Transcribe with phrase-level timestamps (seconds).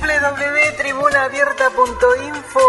[0.00, 2.60] www.tribunaabierta.info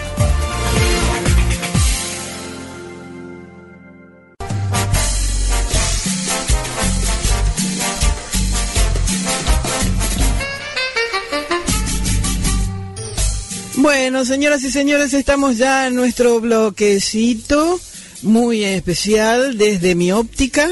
[13.76, 17.80] Bueno, señoras y señores, estamos ya en nuestro bloquecito
[18.22, 20.70] muy especial desde mi óptica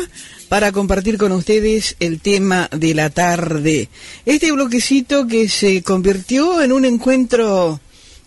[0.50, 3.90] para compartir con ustedes el tema de la tarde.
[4.26, 7.80] Este bloquecito que se convirtió en un encuentro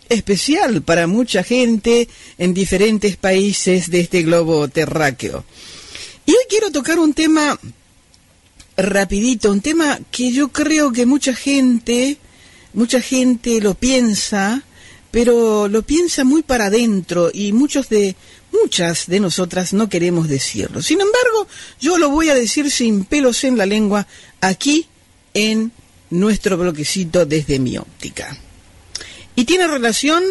[0.09, 5.45] especial para mucha gente en diferentes países de este globo terráqueo.
[6.25, 7.57] Y hoy quiero tocar un tema
[8.75, 12.17] rapidito, un tema que yo creo que mucha gente,
[12.75, 14.63] mucha gente lo piensa,
[15.11, 18.15] pero lo piensa muy para adentro y muchos de
[18.51, 20.81] muchas de nosotras no queremos decirlo.
[20.81, 21.47] Sin embargo,
[21.81, 24.07] yo lo voy a decir sin pelos en la lengua
[24.41, 24.87] aquí
[25.33, 25.71] en
[26.09, 28.37] nuestro bloquecito desde mi óptica.
[29.35, 30.23] Y tiene relación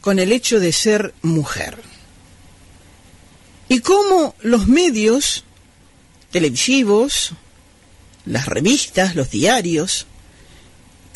[0.00, 1.76] con el hecho de ser mujer.
[3.68, 5.44] Y cómo los medios
[6.30, 7.32] televisivos,
[8.24, 10.06] las revistas, los diarios,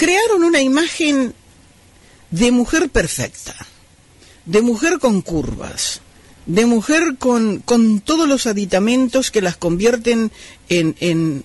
[0.01, 1.34] crearon una imagen
[2.31, 3.55] de mujer perfecta,
[4.47, 6.01] de mujer con curvas,
[6.47, 10.33] de mujer con, con todos los aditamentos que las convierten
[10.71, 11.45] en, en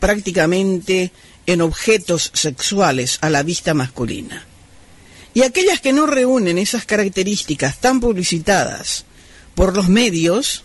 [0.00, 1.12] prácticamente
[1.44, 4.46] en objetos sexuales a la vista masculina.
[5.34, 9.04] Y aquellas que no reúnen esas características tan publicitadas
[9.54, 10.64] por los medios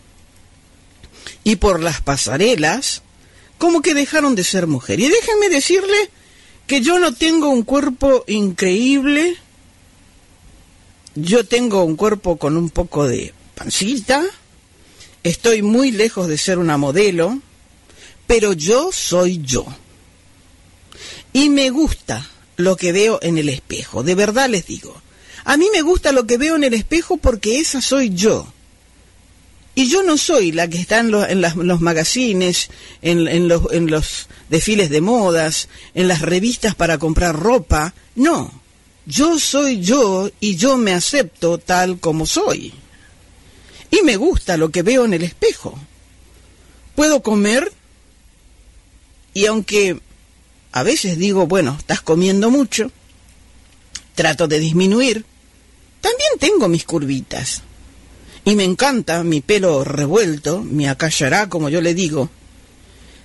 [1.44, 3.02] y por las pasarelas,
[3.58, 5.02] como que dejaron de ser mujer.
[5.02, 6.09] Y déjenme decirle
[6.67, 9.38] que yo no tengo un cuerpo increíble,
[11.16, 14.23] yo tengo un cuerpo con un poco de pancita,
[15.23, 17.39] estoy muy lejos de ser una modelo,
[18.27, 19.66] pero yo soy yo.
[21.33, 22.27] Y me gusta
[22.58, 25.02] lo que veo en el espejo, de verdad les digo.
[25.44, 28.54] A mí me gusta lo que veo en el espejo porque esa soy yo.
[29.73, 32.70] Y yo no soy la que está en, los magazines,
[33.02, 37.93] en, los, en los desfiles de modas, en las revistas para comprar ropa.
[38.15, 38.52] No,
[39.05, 42.73] yo soy yo y yo me acepto tal como soy.
[43.89, 45.77] Y me gusta lo que veo en el espejo.
[46.95, 47.71] Puedo comer
[49.33, 50.02] y aunque
[50.73, 52.92] a veces digo, bueno, estás comiendo mucho,
[54.15, 55.26] trato de disminuir,
[56.02, 57.64] también tengo mis curvitas
[58.43, 62.29] y me encanta mi pelo revuelto, mi acallará, como yo le digo.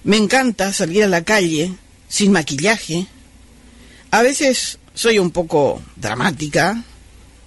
[0.05, 1.73] Me encanta salir a la calle
[2.09, 3.07] sin maquillaje.
[4.11, 6.83] A veces soy un poco dramática,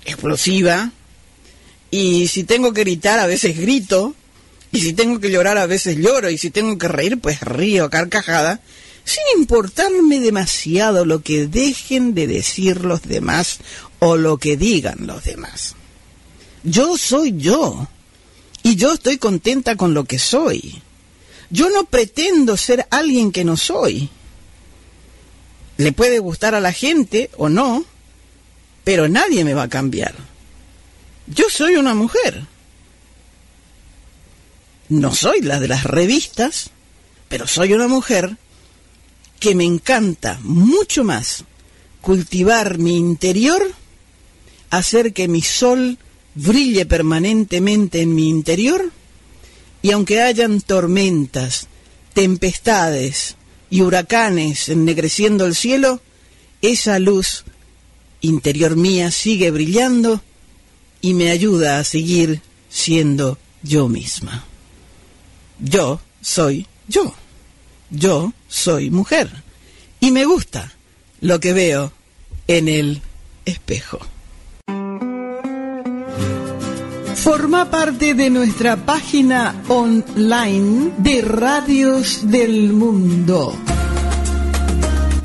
[0.03, 0.91] explosiva,
[1.91, 4.15] y si tengo que gritar a veces grito,
[4.71, 7.89] y si tengo que llorar a veces lloro, y si tengo que reír pues río
[7.89, 8.61] carcajada,
[9.03, 13.59] sin importarme demasiado lo que dejen de decir los demás
[13.99, 15.75] o lo que digan los demás.
[16.63, 17.87] Yo soy yo.
[18.63, 20.81] Y yo estoy contenta con lo que soy.
[21.49, 24.09] Yo no pretendo ser alguien que no soy.
[25.77, 27.85] Le puede gustar a la gente o no,
[28.83, 30.13] pero nadie me va a cambiar.
[31.27, 32.45] Yo soy una mujer.
[34.89, 36.71] No soy la de las revistas,
[37.29, 38.35] pero soy una mujer
[39.39, 41.45] que me encanta mucho más
[42.01, 43.61] cultivar mi interior,
[44.69, 45.97] hacer que mi sol
[46.35, 48.91] brille permanentemente en mi interior
[49.81, 51.67] y aunque hayan tormentas,
[52.13, 53.35] tempestades
[53.69, 56.01] y huracanes ennegreciendo el cielo,
[56.61, 57.45] esa luz
[58.21, 60.21] interior mía sigue brillando
[61.01, 64.45] y me ayuda a seguir siendo yo misma.
[65.59, 67.13] Yo soy yo.
[67.89, 69.29] Yo soy mujer.
[69.99, 70.73] Y me gusta
[71.21, 71.91] lo que veo
[72.47, 73.01] en el
[73.45, 73.99] espejo.
[77.23, 83.53] Forma parte de nuestra página online de Radios del Mundo.